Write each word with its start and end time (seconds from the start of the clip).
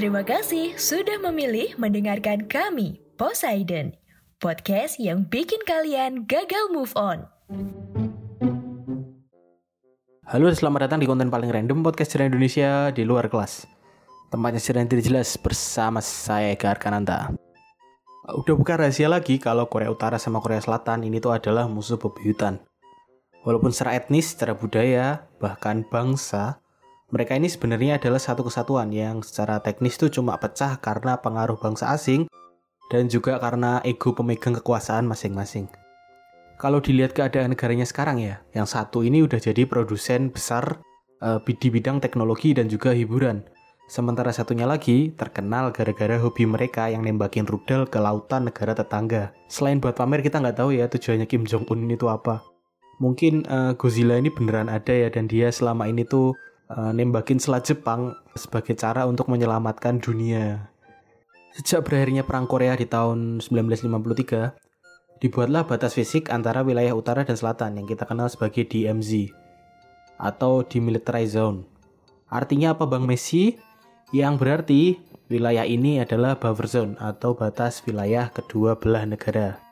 Terima 0.00 0.24
kasih 0.24 0.80
sudah 0.80 1.20
memilih 1.20 1.76
mendengarkan 1.76 2.48
kami, 2.48 3.04
Poseidon, 3.20 3.92
podcast 4.40 4.96
yang 4.96 5.28
bikin 5.28 5.60
kalian 5.68 6.24
gagal 6.24 6.72
move 6.72 6.88
on. 6.96 7.28
Halo, 10.24 10.48
selamat 10.56 10.88
datang 10.88 11.04
di 11.04 11.06
konten 11.06 11.28
paling 11.28 11.52
random 11.52 11.84
podcast 11.84 12.16
cerita 12.16 12.32
Indonesia 12.32 12.88
di 12.96 13.04
luar 13.04 13.28
kelas. 13.28 13.68
Tempatnya 14.32 14.64
cerita 14.64 14.88
tidak 14.88 15.04
jelas 15.04 15.36
bersama 15.36 16.00
saya 16.00 16.56
Eka 16.56 16.72
Arkananta. 16.72 17.36
Udah 18.40 18.56
bukan 18.56 18.80
rahasia 18.80 19.04
lagi 19.04 19.36
kalau 19.36 19.68
Korea 19.68 19.92
Utara 19.92 20.16
sama 20.16 20.40
Korea 20.40 20.64
Selatan 20.64 21.04
ini 21.04 21.20
tuh 21.20 21.36
adalah 21.36 21.68
musuh 21.68 22.00
bebuyutan. 22.00 22.56
Walaupun 23.44 23.68
secara 23.68 24.00
etnis, 24.00 24.32
secara 24.32 24.56
budaya, 24.56 25.28
bahkan 25.36 25.84
bangsa, 25.84 26.56
mereka 27.10 27.34
ini 27.34 27.50
sebenarnya 27.50 27.98
adalah 27.98 28.22
satu 28.22 28.46
kesatuan 28.46 28.94
yang 28.94 29.26
secara 29.26 29.58
teknis 29.58 29.98
tuh 29.98 30.14
cuma 30.14 30.38
pecah 30.38 30.78
karena 30.78 31.18
pengaruh 31.18 31.58
bangsa 31.58 31.90
asing 31.90 32.30
dan 32.90 33.10
juga 33.10 33.38
karena 33.42 33.82
ego 33.82 34.14
pemegang 34.14 34.54
kekuasaan 34.58 35.10
masing-masing. 35.10 35.66
Kalau 36.60 36.78
dilihat 36.78 37.16
keadaan 37.16 37.56
negaranya 37.56 37.88
sekarang 37.88 38.20
ya, 38.20 38.44
yang 38.54 38.68
satu 38.68 39.00
ini 39.02 39.24
udah 39.24 39.40
jadi 39.40 39.64
produsen 39.64 40.30
besar 40.30 40.78
uh, 41.24 41.40
di 41.42 41.68
bidang 41.72 41.98
teknologi 41.98 42.52
dan 42.52 42.70
juga 42.70 42.92
hiburan. 42.92 43.42
Sementara 43.90 44.30
satunya 44.30 44.70
lagi 44.70 45.10
terkenal 45.18 45.74
gara-gara 45.74 46.14
hobi 46.14 46.46
mereka 46.46 46.86
yang 46.86 47.02
nembakin 47.02 47.42
rudal 47.42 47.90
ke 47.90 47.98
lautan 47.98 48.46
negara 48.46 48.70
tetangga. 48.70 49.34
Selain 49.50 49.82
buat 49.82 49.98
pamer 49.98 50.22
kita 50.22 50.38
nggak 50.38 50.62
tahu 50.62 50.78
ya 50.78 50.86
tujuannya 50.86 51.26
Kim 51.26 51.42
Jong 51.42 51.66
Un 51.66 51.90
itu 51.90 52.06
apa. 52.06 52.44
Mungkin 53.02 53.48
uh, 53.50 53.74
Godzilla 53.74 54.20
ini 54.20 54.30
beneran 54.30 54.70
ada 54.70 54.92
ya 54.92 55.10
dan 55.10 55.26
dia 55.26 55.50
selama 55.50 55.90
ini 55.90 56.06
tuh 56.06 56.36
uh, 56.70 56.92
nembakin 56.94 57.42
selat 57.42 57.66
Jepang 57.66 58.14
sebagai 58.38 58.78
cara 58.78 59.04
untuk 59.10 59.26
menyelamatkan 59.26 59.98
dunia. 59.98 60.70
Sejak 61.50 61.82
berakhirnya 61.82 62.22
Perang 62.22 62.46
Korea 62.46 62.78
di 62.78 62.86
tahun 62.86 63.42
1953, 63.42 65.18
dibuatlah 65.18 65.66
batas 65.66 65.98
fisik 65.98 66.30
antara 66.30 66.62
wilayah 66.62 66.94
utara 66.94 67.26
dan 67.26 67.34
selatan 67.34 67.82
yang 67.82 67.86
kita 67.90 68.06
kenal 68.06 68.30
sebagai 68.30 68.62
DMZ 68.70 69.34
atau 70.20 70.62
Demilitarized 70.62 71.34
Zone. 71.34 71.66
Artinya 72.30 72.78
apa 72.78 72.86
Bang 72.86 73.08
Messi? 73.08 73.58
Yang 74.10 74.34
berarti 74.42 74.82
wilayah 75.30 75.62
ini 75.62 76.02
adalah 76.02 76.34
buffer 76.34 76.66
zone 76.66 76.98
atau 76.98 77.38
batas 77.38 77.78
wilayah 77.86 78.26
kedua 78.34 78.74
belah 78.74 79.06
negara, 79.06 79.62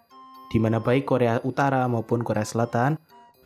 di 0.55 0.63
mana 0.63 0.79
baik 0.79 1.11
Korea 1.11 1.43
Utara 1.43 1.83
maupun 1.91 2.23
Korea 2.23 2.47
Selatan 2.47 2.95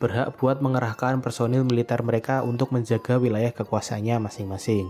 berhak 0.01 0.35
buat 0.37 0.59
mengerahkan 0.59 1.21
personil 1.23 1.63
militer 1.63 2.01
mereka 2.01 2.41
untuk 2.45 2.71
menjaga 2.73 3.17
wilayah 3.17 3.51
kekuasaannya 3.53 4.29
masing-masing. 4.29 4.89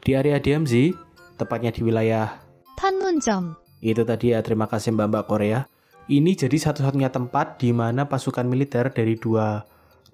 Di 0.00 0.16
area 0.16 0.40
DMZ, 0.40 0.96
tepatnya 1.36 1.72
di 1.72 1.84
wilayah 1.84 2.40
Panmunjom. 2.80 3.60
Itu 3.84 4.08
tadi 4.08 4.32
ya, 4.32 4.40
terima 4.40 4.64
kasih 4.64 4.96
Mbak-Mbak 4.96 5.24
Korea. 5.28 5.68
Ini 6.08 6.32
jadi 6.32 6.56
satu-satunya 6.56 7.12
tempat 7.12 7.60
di 7.60 7.76
mana 7.76 8.08
pasukan 8.08 8.48
militer 8.48 8.88
dari 8.88 9.20
dua 9.20 9.62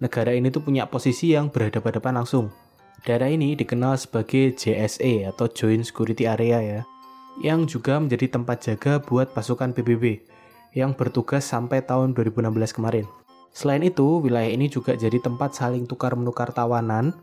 negara 0.03 0.35
ini 0.35 0.51
tuh 0.51 0.67
punya 0.67 0.91
posisi 0.91 1.33
yang 1.33 1.49
berhadapan-hadapan 1.49 2.23
langsung. 2.23 2.51
Daerah 3.07 3.31
ini 3.31 3.55
dikenal 3.55 3.95
sebagai 3.97 4.59
JSA 4.59 5.31
atau 5.31 5.47
Joint 5.47 5.87
Security 5.87 6.27
Area 6.27 6.59
ya, 6.59 6.81
yang 7.41 7.71
juga 7.71 8.03
menjadi 8.03 8.35
tempat 8.35 8.67
jaga 8.67 8.99
buat 8.99 9.31
pasukan 9.31 9.71
PBB 9.73 10.27
yang 10.75 10.93
bertugas 10.93 11.47
sampai 11.47 11.81
tahun 11.87 12.13
2016 12.13 12.77
kemarin. 12.77 13.07
Selain 13.55 13.83
itu, 13.83 14.23
wilayah 14.23 14.49
ini 14.49 14.71
juga 14.71 14.95
jadi 14.95 15.19
tempat 15.19 15.55
saling 15.59 15.85
tukar-menukar 15.85 16.55
tawanan, 16.55 17.15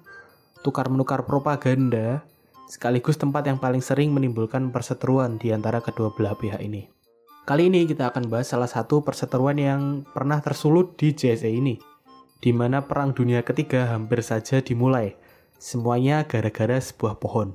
tukar-menukar 0.64 1.28
propaganda, 1.28 2.24
sekaligus 2.72 3.20
tempat 3.20 3.46
yang 3.46 3.60
paling 3.60 3.84
sering 3.84 4.16
menimbulkan 4.16 4.72
perseteruan 4.72 5.38
di 5.38 5.52
antara 5.52 5.84
kedua 5.84 6.16
belah 6.16 6.34
pihak 6.40 6.64
ini. 6.64 6.90
Kali 7.44 7.68
ini 7.68 7.84
kita 7.84 8.08
akan 8.08 8.32
bahas 8.32 8.48
salah 8.48 8.72
satu 8.72 9.04
perseteruan 9.04 9.60
yang 9.60 9.82
pernah 10.16 10.40
tersulut 10.40 10.96
di 10.96 11.12
JSA 11.12 11.52
ini, 11.52 11.76
di 12.40 12.56
mana 12.56 12.88
Perang 12.88 13.12
Dunia 13.12 13.44
Ketiga 13.44 13.92
hampir 13.92 14.24
saja 14.24 14.64
dimulai, 14.64 15.20
semuanya 15.60 16.24
gara-gara 16.24 16.80
sebuah 16.80 17.20
pohon. 17.20 17.52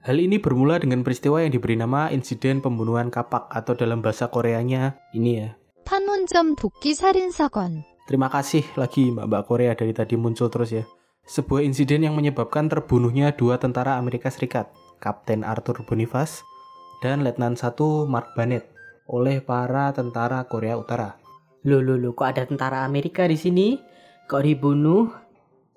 Hal 0.00 0.16
ini 0.16 0.40
bermula 0.40 0.80
dengan 0.80 1.04
peristiwa 1.04 1.44
yang 1.44 1.52
diberi 1.52 1.76
nama 1.76 2.08
insiden 2.08 2.64
pembunuhan 2.64 3.12
kapak 3.12 3.52
atau 3.52 3.76
dalam 3.76 4.00
bahasa 4.00 4.32
Koreanya 4.32 4.96
ini 5.12 5.44
ya, 5.44 5.60
판문점 5.85 6.55
도끼 6.55 6.93
살인 6.93 7.31
사건. 7.31 7.83
Terima 8.07 8.27
kasih 8.27 8.65
lagi 8.75 9.07
Mbak-Mbak 9.13 9.43
Korea 9.47 9.71
dari 9.77 9.95
tadi 9.95 10.19
muncul 10.19 10.51
terus 10.51 10.75
ya. 10.75 10.83
Sebuah 11.23 11.63
insiden 11.63 12.03
yang 12.03 12.17
menyebabkan 12.17 12.67
terbunuhnya 12.67 13.31
dua 13.37 13.61
tentara 13.61 13.95
Amerika 13.95 14.27
Serikat, 14.27 14.67
Kapten 14.99 15.45
Arthur 15.45 15.85
Boniface 15.85 16.43
dan 17.05 17.23
Letnan 17.23 17.55
1 17.55 17.77
Mark 18.09 18.33
Bennett 18.35 18.67
oleh 19.07 19.39
para 19.39 19.93
tentara 19.95 20.43
Korea 20.47 20.75
Utara. 20.75 21.19
Loh, 21.61 21.79
loh, 21.79 21.99
loh, 21.99 22.17
kok 22.17 22.25
ada 22.31 22.43
tentara 22.43 22.81
Amerika 22.81 23.27
di 23.29 23.37
sini? 23.37 23.77
Kok 24.25 24.41
dibunuh? 24.41 25.13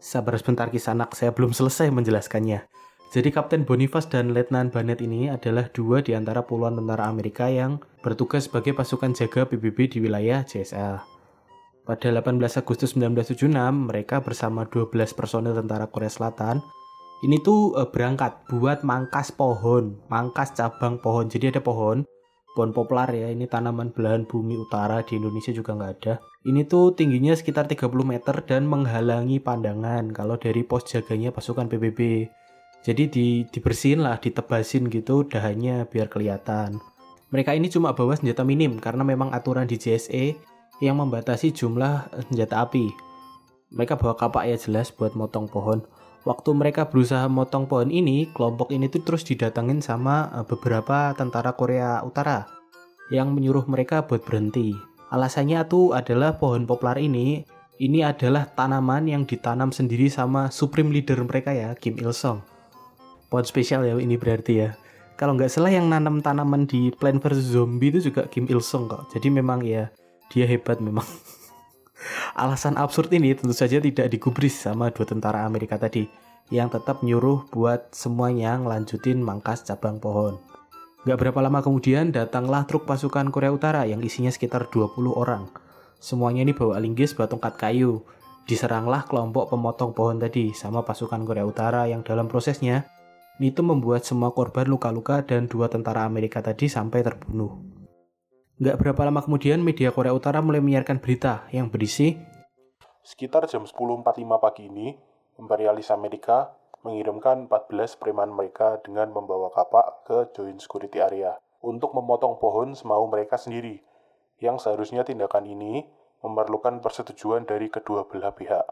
Sabar 0.01 0.37
sebentar 0.41 0.73
kisah 0.73 0.97
anak, 0.97 1.13
saya 1.13 1.33
belum 1.33 1.53
selesai 1.53 1.93
menjelaskannya. 1.93 2.65
Jadi 3.10 3.34
Kapten 3.34 3.66
Boniface 3.66 4.06
dan 4.06 4.38
Letnan 4.38 4.70
Bennett 4.70 5.02
ini 5.02 5.34
adalah 5.34 5.66
dua 5.74 6.06
di 6.06 6.14
antara 6.14 6.46
puluhan 6.46 6.78
tentara 6.78 7.10
Amerika 7.10 7.50
yang 7.50 7.82
bertugas 8.06 8.46
sebagai 8.46 8.78
pasukan 8.78 9.18
jaga 9.18 9.50
PBB 9.50 9.90
di 9.90 9.98
wilayah 9.98 10.46
JSL. 10.46 11.02
Pada 11.90 12.08
18 12.14 12.38
Agustus 12.38 12.94
1976, 12.94 13.50
mereka 13.90 14.22
bersama 14.22 14.70
12 14.70 15.18
personil 15.18 15.58
tentara 15.58 15.90
Korea 15.90 16.14
Selatan 16.14 16.62
ini 17.20 17.42
tuh 17.44 17.76
uh, 17.76 17.90
berangkat 17.90 18.48
buat 18.48 18.86
mangkas 18.86 19.34
pohon, 19.36 20.00
mangkas 20.08 20.56
cabang 20.56 21.02
pohon. 21.04 21.28
Jadi 21.28 21.52
ada 21.52 21.60
pohon, 21.66 22.08
pohon 22.56 22.72
poplar 22.72 23.12
ya, 23.12 23.28
ini 23.28 23.44
tanaman 23.44 23.92
belahan 23.92 24.24
bumi 24.24 24.56
utara 24.56 25.04
di 25.04 25.20
Indonesia 25.20 25.52
juga 25.52 25.76
nggak 25.76 25.92
ada. 26.00 26.22
Ini 26.48 26.64
tuh 26.70 26.96
tingginya 26.96 27.36
sekitar 27.36 27.68
30 27.68 27.92
meter 28.08 28.40
dan 28.48 28.64
menghalangi 28.70 29.44
pandangan 29.44 30.16
kalau 30.16 30.40
dari 30.40 30.64
pos 30.64 30.88
jaganya 30.88 31.36
pasukan 31.36 31.68
PBB. 31.68 32.32
Jadi 32.80 33.04
di, 33.12 33.28
dibersihin 33.44 34.00
lah, 34.00 34.16
ditebasin 34.18 34.88
gitu 34.88 35.28
dahannya 35.28 35.84
biar 35.92 36.08
kelihatan. 36.08 36.80
Mereka 37.30 37.54
ini 37.54 37.68
cuma 37.70 37.94
bawa 37.94 38.16
senjata 38.16 38.42
minim 38.42 38.80
karena 38.80 39.04
memang 39.06 39.36
aturan 39.36 39.68
di 39.70 39.76
JSE 39.78 40.34
yang 40.80 40.98
membatasi 40.98 41.52
jumlah 41.52 42.10
senjata 42.32 42.64
api. 42.64 42.90
Mereka 43.70 44.00
bawa 44.00 44.18
kapak 44.18 44.50
ya 44.50 44.58
jelas 44.58 44.90
buat 44.90 45.14
motong 45.14 45.46
pohon. 45.52 45.86
Waktu 46.26 46.50
mereka 46.58 46.90
berusaha 46.90 47.30
motong 47.30 47.70
pohon 47.70 47.94
ini, 47.94 48.28
kelompok 48.34 48.74
ini 48.74 48.90
tuh 48.90 49.06
terus 49.06 49.22
didatengin 49.28 49.84
sama 49.84 50.32
eh, 50.34 50.46
beberapa 50.48 51.14
tentara 51.14 51.54
Korea 51.54 52.02
Utara 52.02 52.50
yang 53.14 53.36
menyuruh 53.36 53.68
mereka 53.70 54.08
buat 54.08 54.24
berhenti. 54.26 54.74
Alasannya 55.14 55.66
tuh 55.70 55.94
adalah 55.94 56.38
pohon 56.38 56.66
poplar 56.66 56.98
ini 56.98 57.44
ini 57.80 58.04
adalah 58.04 58.44
tanaman 58.50 59.08
yang 59.08 59.24
ditanam 59.24 59.72
sendiri 59.72 60.12
sama 60.12 60.52
supreme 60.52 60.92
leader 60.92 61.22
mereka 61.24 61.56
ya, 61.56 61.72
Kim 61.78 61.96
Il 62.02 62.12
Sung 62.12 62.59
pohon 63.30 63.46
spesial 63.46 63.86
ya 63.86 63.96
ini 63.96 64.18
berarti 64.18 64.54
ya 64.66 64.70
kalau 65.16 65.38
nggak 65.38 65.52
salah 65.52 65.70
yang 65.70 65.88
nanam 65.88 66.20
tanaman 66.20 66.66
di 66.66 66.90
Plant 66.96 67.22
vs 67.22 67.54
Zombie 67.54 67.94
itu 67.94 68.12
juga 68.12 68.26
Kim 68.28 68.50
Il 68.50 68.60
Sung 68.66 68.90
kok 68.90 69.08
jadi 69.14 69.30
memang 69.30 69.62
ya 69.64 69.94
dia 70.34 70.50
hebat 70.50 70.82
memang 70.82 71.06
alasan 72.42 72.76
absurd 72.76 73.14
ini 73.14 73.38
tentu 73.38 73.54
saja 73.54 73.78
tidak 73.78 74.10
digubris 74.10 74.58
sama 74.58 74.90
dua 74.90 75.06
tentara 75.06 75.46
Amerika 75.46 75.78
tadi 75.78 76.10
yang 76.50 76.68
tetap 76.68 77.06
nyuruh 77.06 77.46
buat 77.54 77.94
semuanya 77.94 78.58
ngelanjutin 78.58 79.22
mangkas 79.22 79.62
cabang 79.64 80.02
pohon 80.02 80.42
Gak 81.08 81.16
berapa 81.16 81.40
lama 81.40 81.64
kemudian 81.64 82.12
datanglah 82.12 82.68
truk 82.68 82.84
pasukan 82.84 83.32
Korea 83.32 83.56
Utara 83.56 83.88
yang 83.88 84.04
isinya 84.04 84.28
sekitar 84.28 84.68
20 84.68 85.16
orang. 85.16 85.48
Semuanya 85.96 86.44
ini 86.44 86.52
bawa 86.52 86.76
linggis 86.76 87.16
buat 87.16 87.32
tongkat 87.32 87.56
kayu. 87.56 88.04
Diseranglah 88.44 89.08
kelompok 89.08 89.48
pemotong 89.48 89.96
pohon 89.96 90.20
tadi 90.20 90.52
sama 90.52 90.84
pasukan 90.84 91.24
Korea 91.24 91.48
Utara 91.48 91.88
yang 91.88 92.04
dalam 92.04 92.28
prosesnya 92.28 92.84
itu 93.40 93.64
membuat 93.64 94.04
semua 94.04 94.36
korban 94.36 94.68
luka-luka 94.68 95.24
dan 95.24 95.48
dua 95.48 95.72
tentara 95.72 96.04
Amerika 96.04 96.44
tadi 96.44 96.68
sampai 96.68 97.02
terbunuh. 97.02 97.56
Nggak 98.60 98.76
berapa 98.76 99.02
lama 99.08 99.24
kemudian, 99.24 99.64
media 99.64 99.96
Korea 99.96 100.12
Utara 100.12 100.44
mulai 100.44 100.60
menyiarkan 100.60 101.00
berita 101.00 101.48
yang 101.56 101.72
berisi 101.72 102.20
Sekitar 103.10 103.50
jam 103.50 103.66
10.45 103.66 104.06
pagi 104.38 104.70
ini, 104.70 104.94
imperialis 105.42 105.90
Amerika 105.90 106.54
mengirimkan 106.86 107.50
14 107.50 107.98
preman 107.98 108.30
mereka 108.30 108.78
dengan 108.86 109.10
membawa 109.10 109.50
kapak 109.50 110.06
ke 110.06 110.18
Joint 110.36 110.62
Security 110.62 111.02
Area 111.02 111.34
untuk 111.60 111.98
memotong 111.98 112.38
pohon 112.38 112.78
semau 112.78 113.10
mereka 113.10 113.36
sendiri, 113.36 113.82
yang 114.40 114.62
seharusnya 114.62 115.02
tindakan 115.04 115.50
ini 115.50 115.90
memerlukan 116.22 116.84
persetujuan 116.84 117.48
dari 117.48 117.72
kedua 117.74 118.06
belah 118.06 118.36
pihak. 118.36 118.68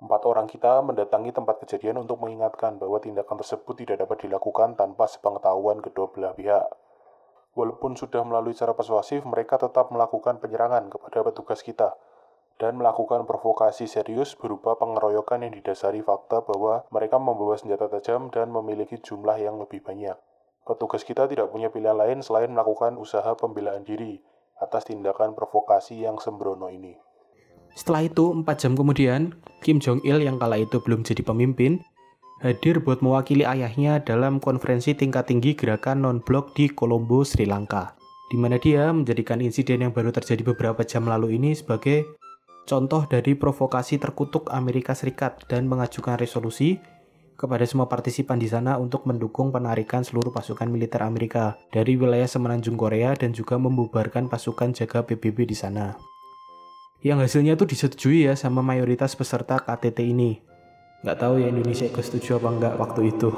Empat 0.00 0.24
orang 0.24 0.48
kita 0.48 0.80
mendatangi 0.80 1.28
tempat 1.36 1.60
kejadian 1.60 2.00
untuk 2.00 2.24
mengingatkan 2.24 2.80
bahwa 2.80 2.96
tindakan 3.04 3.36
tersebut 3.44 3.84
tidak 3.84 4.08
dapat 4.08 4.24
dilakukan 4.24 4.72
tanpa 4.72 5.04
sepengetahuan 5.04 5.84
kedua 5.84 6.08
belah 6.08 6.32
pihak. 6.32 6.68
Walaupun 7.52 8.00
sudah 8.00 8.24
melalui 8.24 8.56
cara 8.56 8.72
persuasif, 8.72 9.20
mereka 9.28 9.60
tetap 9.60 9.92
melakukan 9.92 10.40
penyerangan 10.40 10.88
kepada 10.88 11.20
petugas 11.20 11.60
kita 11.60 12.00
dan 12.56 12.80
melakukan 12.80 13.28
provokasi 13.28 13.84
serius 13.84 14.36
berupa 14.36 14.76
pengeroyokan 14.80 15.44
yang 15.44 15.52
didasari 15.52 16.00
fakta 16.00 16.44
bahwa 16.48 16.84
mereka 16.88 17.20
membawa 17.20 17.60
senjata 17.60 17.92
tajam 17.92 18.32
dan 18.32 18.48
memiliki 18.48 19.00
jumlah 19.00 19.36
yang 19.36 19.60
lebih 19.60 19.84
banyak. 19.84 20.16
Petugas 20.64 21.04
kita 21.04 21.28
tidak 21.28 21.52
punya 21.52 21.68
pilihan 21.68 21.96
lain 21.96 22.24
selain 22.24 22.52
melakukan 22.52 22.96
usaha 22.96 23.32
pembelaan 23.36 23.84
diri 23.84 24.20
atas 24.60 24.88
tindakan 24.88 25.32
provokasi 25.32 26.04
yang 26.04 26.20
sembrono 26.20 26.68
ini. 26.68 26.96
Setelah 27.72 28.04
itu, 28.04 28.30
4 28.30 28.44
jam 28.60 28.76
kemudian, 28.76 29.34
Kim 29.60 29.78
Jong-il 29.78 30.24
yang 30.24 30.40
kala 30.40 30.60
itu 30.60 30.80
belum 30.80 31.04
jadi 31.04 31.20
pemimpin, 31.20 31.84
hadir 32.40 32.80
buat 32.80 33.04
mewakili 33.04 33.44
ayahnya 33.44 34.00
dalam 34.00 34.40
konferensi 34.40 34.96
tingkat 34.96 35.28
tinggi 35.28 35.52
gerakan 35.52 36.00
non-blok 36.04 36.56
di 36.56 36.72
Colombo, 36.72 37.20
Sri 37.22 37.44
Lanka. 37.44 37.94
Di 38.32 38.40
mana 38.40 38.56
dia 38.56 38.88
menjadikan 38.88 39.42
insiden 39.44 39.84
yang 39.84 39.92
baru 39.92 40.14
terjadi 40.14 40.40
beberapa 40.54 40.80
jam 40.86 41.04
lalu 41.04 41.36
ini 41.36 41.52
sebagai 41.52 42.06
contoh 42.64 43.04
dari 43.10 43.36
provokasi 43.36 43.98
terkutuk 43.98 44.48
Amerika 44.54 44.96
Serikat 44.96 45.44
dan 45.50 45.66
mengajukan 45.66 46.16
resolusi 46.16 46.80
kepada 47.34 47.64
semua 47.64 47.88
partisipan 47.88 48.36
di 48.36 48.46
sana 48.46 48.76
untuk 48.76 49.08
mendukung 49.08 49.48
penarikan 49.48 50.04
seluruh 50.04 50.28
pasukan 50.28 50.68
militer 50.68 51.00
Amerika 51.00 51.56
dari 51.72 51.96
wilayah 51.96 52.28
semenanjung 52.28 52.76
Korea 52.76 53.16
dan 53.16 53.32
juga 53.32 53.56
membubarkan 53.56 54.28
pasukan 54.28 54.76
jaga 54.76 55.00
PBB 55.02 55.48
di 55.48 55.56
sana. 55.56 55.96
Yang 57.00 57.18
hasilnya 57.28 57.56
tuh 57.56 57.68
disetujui 57.68 58.28
ya 58.28 58.36
sama 58.36 58.60
mayoritas 58.60 59.16
peserta 59.16 59.56
KTT 59.56 60.04
ini. 60.04 60.40
Nggak 61.00 61.16
tahu 61.16 61.40
ya 61.40 61.48
Indonesia 61.48 61.88
ikut 61.88 62.04
setuju 62.04 62.36
apa 62.36 62.48
enggak 62.52 62.74
waktu 62.76 63.00
itu. 63.08 63.32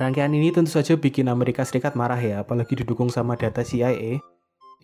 Rangkaian 0.00 0.32
ini 0.32 0.48
tentu 0.50 0.72
saja 0.72 0.96
bikin 0.96 1.28
Amerika 1.28 1.62
Serikat 1.62 1.92
marah 1.94 2.18
ya, 2.18 2.42
apalagi 2.42 2.74
didukung 2.74 3.12
sama 3.12 3.36
data 3.36 3.60
CIA 3.60 4.18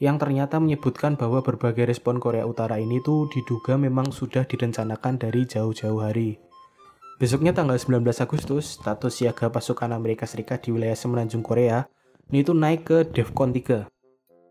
yang 0.01 0.17
ternyata 0.17 0.57
menyebutkan 0.57 1.17
bahwa 1.17 1.45
berbagai 1.45 1.85
respon 1.85 2.17
Korea 2.21 2.49
Utara 2.49 2.81
ini 2.81 3.05
tuh 3.05 3.29
diduga 3.29 3.77
memang 3.77 4.09
sudah 4.13 4.49
direncanakan 4.49 5.21
dari 5.21 5.45
jauh-jauh 5.45 6.01
hari. 6.01 6.41
Besoknya 7.21 7.53
tanggal 7.53 7.77
19 7.77 8.01
Agustus, 8.25 8.81
status 8.81 9.13
siaga 9.21 9.53
pasukan 9.53 9.93
Amerika 9.93 10.25
Serikat 10.25 10.65
di 10.65 10.73
wilayah 10.73 10.97
semenanjung 10.97 11.45
Korea 11.45 11.85
ini 12.33 12.41
tuh 12.41 12.57
naik 12.57 12.89
ke 12.89 12.99
DEFCON 13.13 13.53
3. 13.53 14.00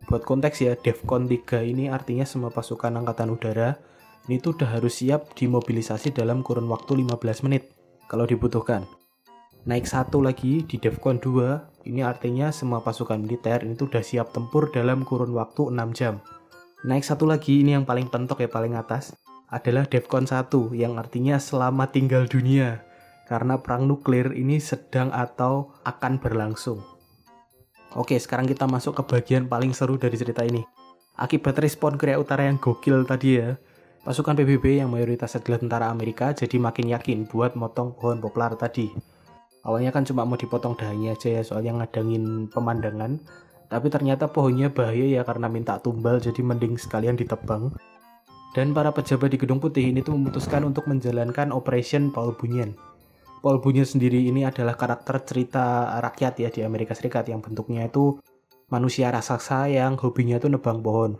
Buat 0.07 0.23
konteks 0.23 0.63
ya, 0.63 0.77
DEFCON 0.79 1.27
3 1.27 1.67
ini 1.67 1.91
artinya 1.91 2.23
semua 2.23 2.53
pasukan 2.53 2.95
angkatan 2.95 3.33
udara 3.33 3.75
ini 4.29 4.37
tuh 4.37 4.53
udah 4.53 4.77
harus 4.77 5.01
siap 5.01 5.33
dimobilisasi 5.33 6.13
dalam 6.13 6.45
kurun 6.45 6.69
waktu 6.69 7.01
15 7.01 7.49
menit 7.49 7.73
kalau 8.05 8.29
dibutuhkan. 8.29 8.85
Naik 9.65 9.89
satu 9.89 10.23
lagi 10.23 10.63
di 10.63 10.79
DEFCON 10.79 11.19
2, 11.19 11.89
ini 11.89 12.05
artinya 12.05 12.53
semua 12.53 12.79
pasukan 12.79 13.19
militer 13.19 13.65
ini 13.65 13.75
tuh 13.75 13.91
udah 13.91 14.05
siap 14.05 14.31
tempur 14.31 14.71
dalam 14.71 15.03
kurun 15.03 15.35
waktu 15.35 15.73
6 15.73 15.97
jam. 15.97 16.23
Naik 16.85 17.03
satu 17.03 17.27
lagi, 17.27 17.59
ini 17.59 17.75
yang 17.75 17.83
paling 17.83 18.07
pentok 18.07 18.39
ya, 18.39 18.47
paling 18.47 18.77
atas, 18.77 19.11
adalah 19.51 19.83
DEFCON 19.83 20.29
1, 20.29 20.77
yang 20.79 20.95
artinya 20.95 21.35
selama 21.41 21.91
tinggal 21.91 22.23
dunia. 22.29 22.87
Karena 23.27 23.59
perang 23.59 23.83
nuklir 23.85 24.31
ini 24.31 24.61
sedang 24.63 25.11
atau 25.11 25.75
akan 25.83 26.21
berlangsung. 26.21 26.98
Oke, 27.97 28.17
sekarang 28.21 28.45
kita 28.45 28.69
masuk 28.69 29.01
ke 29.01 29.03
bagian 29.05 29.49
paling 29.49 29.73
seru 29.73 29.97
dari 29.97 30.13
cerita 30.13 30.45
ini. 30.45 30.61
Akibat 31.17 31.57
respon 31.57 31.97
Korea 31.97 32.21
Utara 32.21 32.45
yang 32.45 32.61
gokil 32.61 33.07
tadi 33.07 33.41
ya, 33.41 33.57
pasukan 34.03 34.33
PBB 34.39 34.79
yang 34.79 34.89
mayoritas 34.89 35.35
adalah 35.35 35.59
tentara 35.59 35.91
Amerika 35.91 36.31
jadi 36.31 36.55
makin 36.55 36.87
yakin 36.95 37.27
buat 37.27 37.59
motong 37.59 37.99
pohon 37.99 38.23
poplar 38.23 38.55
tadi 38.55 38.89
awalnya 39.67 39.91
kan 39.91 40.07
cuma 40.07 40.23
mau 40.23 40.39
dipotong 40.39 40.79
dahannya 40.79 41.13
aja 41.13 41.29
ya 41.39 41.43
soalnya 41.43 41.83
ngadangin 41.83 42.47
pemandangan 42.47 43.19
tapi 43.69 43.91
ternyata 43.91 44.31
pohonnya 44.31 44.71
bahaya 44.71 45.19
ya 45.19 45.21
karena 45.27 45.51
minta 45.51 45.77
tumbal 45.83 46.17
jadi 46.17 46.39
mending 46.39 46.79
sekalian 46.79 47.19
ditebang 47.19 47.75
dan 48.57 48.73
para 48.73 48.89
pejabat 48.89 49.29
di 49.29 49.37
Gedung 49.37 49.61
Putih 49.61 49.93
ini 49.93 50.01
tuh 50.01 50.17
memutuskan 50.17 50.65
untuk 50.65 50.89
menjalankan 50.89 51.53
Operation 51.53 52.09
Paul 52.09 52.33
Bunyan. 52.33 52.73
Paul 53.39 53.63
Bunyan 53.63 53.87
sendiri 53.87 54.19
ini 54.19 54.43
adalah 54.43 54.75
karakter 54.75 55.23
cerita 55.23 55.95
rakyat 56.03 56.33
ya 56.43 56.49
di 56.51 56.61
Amerika 56.67 56.91
Serikat 56.91 57.31
yang 57.31 57.39
bentuknya 57.39 57.87
itu 57.87 58.19
manusia 58.67 59.07
raksasa 59.09 59.71
yang 59.71 59.95
hobinya 59.95 60.35
tuh 60.43 60.51
nebang 60.51 60.83
pohon. 60.83 61.15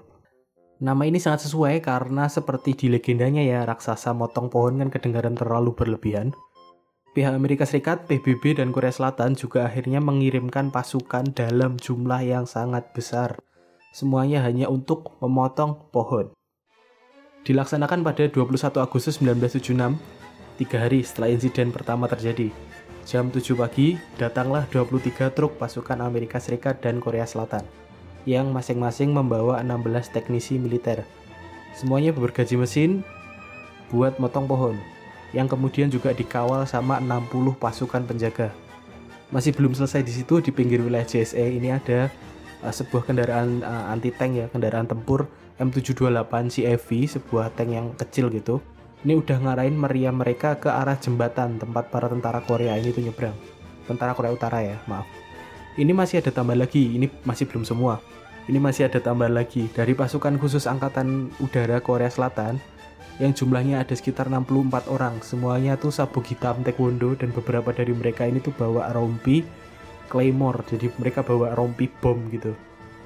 Nama 0.80 1.04
ini 1.08 1.20
sangat 1.20 1.48
sesuai 1.48 1.84
karena 1.84 2.28
seperti 2.32 2.76
di 2.76 2.88
legendanya 2.88 3.44
ya 3.44 3.64
raksasa 3.68 4.16
motong 4.16 4.48
pohon 4.52 4.80
kan 4.80 4.92
kedengaran 4.92 5.36
terlalu 5.36 5.76
berlebihan. 5.76 6.32
Pihak 7.16 7.36
Amerika 7.36 7.66
Serikat, 7.66 8.06
PBB, 8.06 8.62
dan 8.62 8.70
Korea 8.70 8.94
Selatan 8.94 9.34
juga 9.34 9.66
akhirnya 9.68 10.00
mengirimkan 10.00 10.70
pasukan 10.70 11.36
dalam 11.36 11.76
jumlah 11.76 12.22
yang 12.22 12.46
sangat 12.46 12.96
besar. 12.96 13.42
Semuanya 13.92 14.46
hanya 14.46 14.70
untuk 14.70 15.18
memotong 15.20 15.90
pohon. 15.90 16.32
Dilaksanakan 17.44 18.06
pada 18.06 18.30
21 18.30 18.78
Agustus 18.78 19.18
1976, 19.18 19.98
tiga 20.60 20.84
hari 20.84 21.08
setelah 21.08 21.32
insiden 21.32 21.72
pertama 21.72 22.12
terjadi. 22.12 22.52
Jam 23.08 23.32
7 23.32 23.56
pagi, 23.56 23.96
datanglah 24.20 24.68
23 24.68 25.32
truk 25.32 25.56
pasukan 25.56 26.04
Amerika 26.04 26.38
Serikat 26.38 26.84
dan 26.84 27.00
Korea 27.00 27.24
Selatan, 27.24 27.64
yang 28.28 28.52
masing-masing 28.52 29.16
membawa 29.16 29.64
16 29.64 30.12
teknisi 30.12 30.60
militer. 30.60 31.08
Semuanya 31.72 32.12
bergaji 32.12 32.60
mesin 32.60 33.08
buat 33.90 34.20
motong 34.20 34.46
pohon 34.46 34.76
yang 35.32 35.48
kemudian 35.48 35.88
juga 35.88 36.12
dikawal 36.12 36.68
sama 36.68 37.00
60 37.00 37.56
pasukan 37.58 38.04
penjaga. 38.04 38.52
Masih 39.32 39.54
belum 39.54 39.78
selesai 39.78 40.02
di 40.02 40.14
situ 40.14 40.42
di 40.44 40.50
pinggir 40.50 40.82
wilayah 40.82 41.06
JSA 41.06 41.46
ini 41.50 41.70
ada 41.70 42.10
uh, 42.66 42.74
sebuah 42.74 43.06
kendaraan 43.08 43.62
uh, 43.62 43.94
anti 43.94 44.10
tank 44.10 44.34
ya, 44.38 44.46
kendaraan 44.50 44.90
tempur 44.90 45.30
M728 45.62 46.34
CFV, 46.50 46.90
sebuah 47.18 47.54
tank 47.54 47.70
yang 47.70 47.88
kecil 47.94 48.34
gitu. 48.34 48.58
Ini 49.00 49.16
udah 49.16 49.38
ngarahin 49.40 49.80
meriam 49.80 50.20
mereka 50.20 50.60
ke 50.60 50.68
arah 50.68 51.00
jembatan 51.00 51.56
tempat 51.56 51.88
para 51.88 52.12
tentara 52.12 52.44
Korea 52.44 52.76
ini 52.76 52.92
tuh 52.92 53.00
nyebrang. 53.00 53.32
Tentara 53.88 54.12
Korea 54.12 54.36
Utara 54.36 54.60
ya, 54.60 54.76
maaf. 54.92 55.08
Ini 55.80 55.96
masih 55.96 56.20
ada 56.20 56.36
tambah 56.36 56.52
lagi, 56.52 57.00
ini 57.00 57.08
masih 57.24 57.48
belum 57.48 57.64
semua. 57.64 58.04
Ini 58.52 58.60
masih 58.60 58.92
ada 58.92 59.00
tambah 59.00 59.32
lagi 59.32 59.72
dari 59.72 59.96
pasukan 59.96 60.36
khusus 60.36 60.68
angkatan 60.68 61.32
udara 61.40 61.80
Korea 61.80 62.12
Selatan 62.12 62.60
yang 63.24 63.32
jumlahnya 63.32 63.88
ada 63.88 63.96
sekitar 63.96 64.28
64 64.28 64.92
orang. 64.92 65.24
Semuanya 65.24 65.80
tuh 65.80 65.96
sabuk 65.96 66.28
hitam 66.28 66.60
taekwondo 66.68 67.16
dan 67.16 67.32
beberapa 67.32 67.72
dari 67.72 67.96
mereka 67.96 68.28
ini 68.28 68.44
tuh 68.44 68.52
bawa 68.52 68.92
rompi 68.92 69.48
claymore. 70.12 70.68
Jadi 70.68 70.92
mereka 71.00 71.24
bawa 71.24 71.56
rompi 71.56 71.88
bom 71.88 72.20
gitu. 72.36 72.52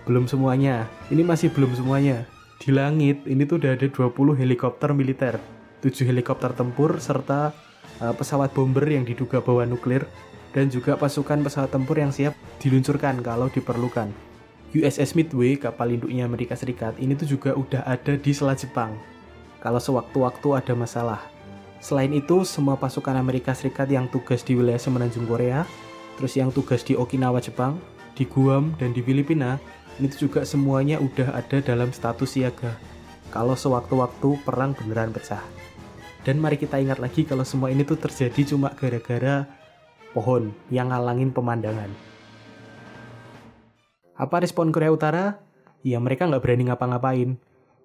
Belum 0.10 0.26
semuanya. 0.26 0.90
Ini 1.14 1.22
masih 1.22 1.54
belum 1.54 1.78
semuanya. 1.78 2.26
Di 2.58 2.74
langit 2.74 3.28
ini 3.30 3.46
tuh 3.46 3.60
udah 3.62 3.76
ada 3.76 3.86
20 3.86 4.40
helikopter 4.40 4.90
militer, 4.96 5.36
7 5.84 6.08
helikopter 6.08 6.56
tempur 6.56 7.04
serta 7.04 7.52
uh, 8.00 8.16
pesawat 8.16 8.56
bomber 8.56 8.88
yang 8.88 9.04
diduga 9.04 9.44
bawa 9.44 9.68
nuklir 9.68 10.08
dan 10.56 10.72
juga 10.72 10.96
pasukan 10.96 11.44
pesawat 11.44 11.70
tempur 11.76 12.00
yang 12.00 12.16
siap 12.16 12.34
diluncurkan 12.64 13.20
kalau 13.20 13.52
diperlukan. 13.52 14.08
USS 14.74 15.14
Midway, 15.14 15.60
kapal 15.60 15.94
induknya 15.94 16.26
Amerika 16.26 16.58
Serikat, 16.58 16.98
ini 16.98 17.14
tuh 17.14 17.38
juga 17.38 17.54
udah 17.54 17.86
ada 17.86 18.18
di 18.18 18.32
Selat 18.34 18.66
Jepang 18.66 18.98
kalau 19.64 19.80
sewaktu-waktu 19.80 20.48
ada 20.60 20.74
masalah. 20.76 21.22
Selain 21.80 22.12
itu, 22.12 22.44
semua 22.44 22.76
pasukan 22.76 23.16
Amerika 23.16 23.56
Serikat 23.56 23.88
yang 23.88 24.12
tugas 24.12 24.44
di 24.44 24.60
wilayah 24.60 24.80
semenanjung 24.80 25.24
Korea, 25.24 25.64
terus 26.20 26.36
yang 26.36 26.52
tugas 26.52 26.84
di 26.84 27.00
Okinawa 27.00 27.40
Jepang, 27.40 27.80
di 28.16 28.28
Guam, 28.28 28.76
dan 28.76 28.92
di 28.92 29.00
Filipina, 29.00 29.56
itu 30.04 30.28
juga 30.28 30.44
semuanya 30.44 31.00
udah 31.00 31.32
ada 31.32 31.64
dalam 31.64 31.96
status 31.96 32.36
siaga. 32.36 32.76
Kalau 33.32 33.56
sewaktu-waktu 33.56 34.42
perang 34.44 34.76
beneran 34.76 35.16
pecah. 35.16 35.42
Dan 36.24 36.40
mari 36.40 36.56
kita 36.56 36.80
ingat 36.80 37.04
lagi 37.04 37.28
kalau 37.28 37.44
semua 37.44 37.68
ini 37.68 37.84
tuh 37.84 38.00
terjadi 38.00 38.56
cuma 38.56 38.72
gara-gara 38.72 39.44
pohon 40.16 40.56
yang 40.72 40.88
ngalangin 40.88 41.36
pemandangan. 41.36 41.92
Apa 44.16 44.40
respon 44.40 44.72
Korea 44.72 44.96
Utara? 44.96 45.44
Ya 45.84 46.00
mereka 46.00 46.32
nggak 46.32 46.40
berani 46.40 46.72
ngapa-ngapain. 46.72 47.36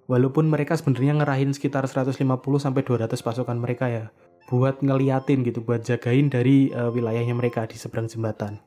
Walaupun 0.07 0.47
mereka 0.47 0.79
sebenarnya 0.79 1.19
ngerahin 1.19 1.51
sekitar 1.51 1.83
150 1.91 2.15
sampai 2.63 2.83
200 2.87 3.11
pasukan 3.11 3.59
mereka 3.59 3.91
ya. 3.91 4.15
Buat 4.47 4.87
ngeliatin 4.87 5.43
gitu 5.43 5.59
buat 5.67 5.83
jagain 5.83 6.31
dari 6.31 6.71
uh, 6.71 6.95
wilayahnya 6.95 7.35
mereka 7.35 7.67
di 7.67 7.75
seberang 7.75 8.07
jembatan. 8.07 8.63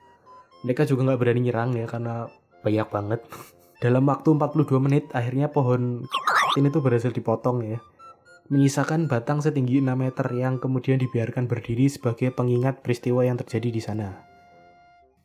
Mereka 0.68 0.84
juga 0.84 1.10
nggak 1.10 1.20
berani 1.24 1.48
nyerang 1.48 1.80
ya 1.80 1.88
karena 1.88 2.28
banyak 2.60 2.88
banget. 2.92 3.22
Dalam 3.84 4.04
waktu 4.04 4.36
42 4.36 4.68
menit 4.84 5.08
akhirnya 5.16 5.48
pohon 5.48 6.04
ini 6.60 6.68
tuh 6.68 6.84
berhasil 6.84 7.10
dipotong 7.10 7.64
ya 7.66 7.80
menyisakan 8.52 9.08
batang 9.08 9.40
setinggi 9.40 9.80
6 9.80 9.96
meter 9.96 10.28
yang 10.36 10.60
kemudian 10.60 11.00
dibiarkan 11.00 11.48
berdiri 11.48 11.88
sebagai 11.88 12.36
pengingat 12.36 12.84
peristiwa 12.84 13.24
yang 13.24 13.40
terjadi 13.40 13.72
di 13.72 13.80
sana. 13.80 14.28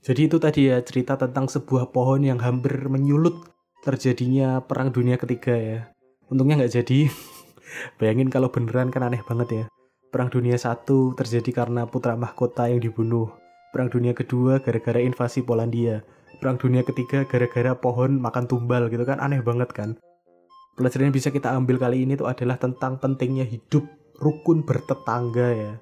Jadi 0.06 0.30
itu 0.30 0.38
tadi 0.38 0.70
ya 0.70 0.78
cerita 0.86 1.18
tentang 1.18 1.50
sebuah 1.50 1.90
pohon 1.90 2.22
yang 2.22 2.38
hampir 2.38 2.86
menyulut 2.86 3.50
terjadinya 3.82 4.62
perang 4.62 4.94
dunia 4.94 5.18
ketiga 5.18 5.58
ya. 5.58 5.78
Untungnya 6.30 6.62
nggak 6.62 6.74
jadi. 6.78 7.10
Bayangin 7.98 8.30
kalau 8.30 8.54
beneran 8.54 8.94
kan 8.94 9.02
aneh 9.02 9.26
banget 9.26 9.48
ya. 9.50 9.64
Perang 10.14 10.30
dunia 10.30 10.54
satu 10.54 11.18
terjadi 11.18 11.66
karena 11.66 11.82
putra 11.90 12.14
mahkota 12.14 12.70
yang 12.70 12.78
dibunuh. 12.78 13.34
Perang 13.74 13.90
dunia 13.90 14.14
kedua 14.14 14.62
gara-gara 14.62 15.02
invasi 15.02 15.42
Polandia. 15.42 16.06
Perang 16.38 16.62
dunia 16.62 16.86
ketiga 16.86 17.26
gara-gara 17.26 17.74
pohon 17.74 18.22
makan 18.22 18.46
tumbal 18.46 18.86
gitu 18.86 19.02
kan 19.02 19.18
aneh 19.18 19.42
banget 19.42 19.74
kan 19.74 19.98
Pelajaran 20.76 21.08
yang 21.08 21.16
bisa 21.16 21.32
kita 21.32 21.56
ambil 21.56 21.80
kali 21.80 22.04
ini 22.04 22.20
tuh 22.20 22.28
adalah 22.28 22.60
tentang 22.60 23.00
pentingnya 23.00 23.48
hidup 23.48 23.88
rukun 24.20 24.60
bertetangga 24.60 25.48
ya. 25.56 25.72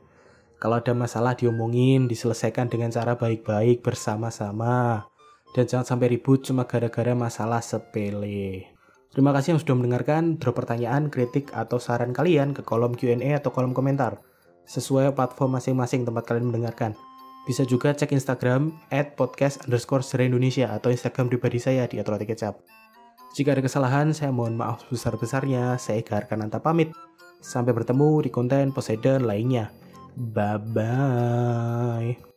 Kalau 0.62 0.78
ada 0.78 0.94
masalah 0.94 1.34
diomongin, 1.34 2.06
diselesaikan 2.06 2.70
dengan 2.70 2.94
cara 2.94 3.18
baik-baik 3.18 3.82
bersama-sama. 3.82 5.10
Dan 5.50 5.66
jangan 5.66 5.82
sampai 5.82 6.14
ribut 6.14 6.46
cuma 6.46 6.70
gara-gara 6.70 7.10
masalah 7.10 7.58
sepele. 7.58 8.70
Terima 9.10 9.34
kasih 9.34 9.54
yang 9.54 9.60
sudah 9.62 9.76
mendengarkan. 9.78 10.38
Drop 10.38 10.54
pertanyaan, 10.54 11.10
kritik, 11.10 11.50
atau 11.50 11.82
saran 11.82 12.14
kalian 12.14 12.54
ke 12.54 12.62
kolom 12.62 12.94
Q&A 12.94 13.38
atau 13.38 13.50
kolom 13.50 13.74
komentar. 13.74 14.22
Sesuai 14.66 15.10
platform 15.14 15.58
masing-masing 15.58 16.06
tempat 16.06 16.22
kalian 16.22 16.54
mendengarkan. 16.54 16.94
Bisa 17.50 17.66
juga 17.66 17.92
cek 17.92 18.14
Instagram 18.14 18.72
at 18.94 19.18
podcast 19.18 19.66
underscore 19.66 20.06
Indonesia 20.22 20.70
atau 20.70 20.94
Instagram 20.94 21.28
pribadi 21.28 21.58
saya 21.58 21.84
di 21.90 21.98
Atroti 21.98 22.24
Kecap. 22.30 22.83
Jika 23.34 23.50
ada 23.50 23.66
kesalahan, 23.66 24.14
saya 24.14 24.30
mohon 24.30 24.54
maaf 24.54 24.86
sebesar-besarnya. 24.86 25.74
Saya 25.74 25.98
Ega 25.98 26.22
Arkananta 26.22 26.62
pamit. 26.62 26.94
Sampai 27.42 27.74
bertemu 27.74 28.22
di 28.22 28.30
konten 28.30 28.70
Poseidon 28.70 29.26
lainnya. 29.26 29.74
Bye-bye. 30.14 32.33